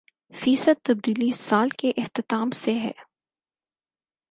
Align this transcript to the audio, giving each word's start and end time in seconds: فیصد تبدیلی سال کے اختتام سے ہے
فیصد 0.33 0.81
تبدیلی 0.83 1.31
سال 1.35 1.69
کے 1.69 1.91
اختتام 1.97 2.51
سے 2.53 2.73
ہے 2.79 2.91